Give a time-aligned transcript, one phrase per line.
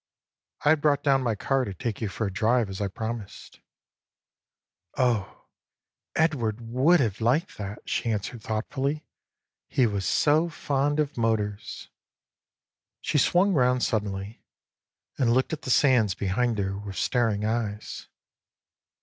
[0.65, 3.59] I had brought down my car to take you for a drive, as I promised.""
[4.97, 5.45] Oh!
[6.15, 9.05] Edward would have liked that," she answered thoughtfully;"
[9.69, 11.91] he was so fond of motors."
[12.99, 14.41] She swung round suddenly
[15.19, 18.07] and looked at the sands behind her with staring eyes.